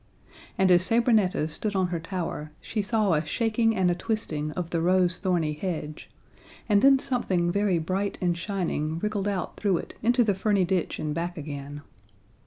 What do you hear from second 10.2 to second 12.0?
the ferny ditch and back again.